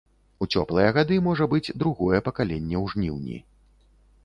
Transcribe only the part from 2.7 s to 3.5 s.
ў жніўні.